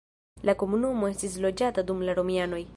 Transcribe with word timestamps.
La 0.49 0.55
komunumo 0.61 1.11
estis 1.15 1.37
loĝata 1.45 1.87
dum 1.91 2.05
la 2.09 2.21
romianoj. 2.23 2.67